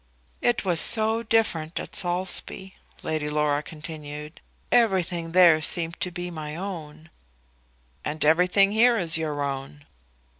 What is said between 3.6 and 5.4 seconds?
continued. "Everything